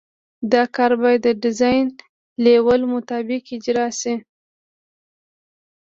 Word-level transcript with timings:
دا 0.53 0.63
کار 0.75 0.91
باید 1.01 1.21
د 1.25 1.29
ډیزاین 1.43 1.85
لیول 2.45 2.81
مطابق 2.93 3.43
اجرا 3.55 3.87
شي 3.99 4.15